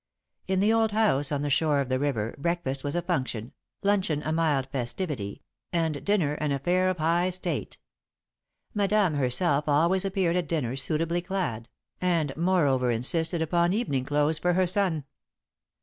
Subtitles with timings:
[0.47, 3.53] In the old house on the shore of the river, breakfast was a function,
[3.83, 7.77] luncheon a mild festivity, and dinner an affair of high state.
[8.73, 11.69] Madame herself always appeared at dinner suitably clad,
[12.01, 15.03] and, moreover, insisted upon evening clothes for her son.